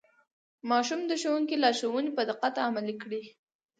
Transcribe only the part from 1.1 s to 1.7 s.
ښوونکي